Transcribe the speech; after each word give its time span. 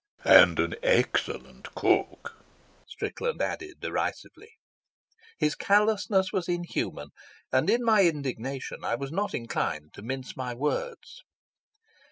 "And 0.25 0.59
an 0.59 0.73
excellent 0.81 1.75
cook," 1.75 2.35
Strickland 2.87 3.39
added 3.39 3.81
derisively. 3.81 4.49
His 5.37 5.53
callousness 5.53 6.33
was 6.33 6.49
inhuman, 6.49 7.09
and 7.51 7.69
in 7.69 7.83
my 7.85 8.05
indignation 8.05 8.83
I 8.83 8.95
was 8.95 9.11
not 9.11 9.35
inclined 9.35 9.93
to 9.93 10.01
mince 10.01 10.35
my 10.35 10.55
words. 10.55 11.21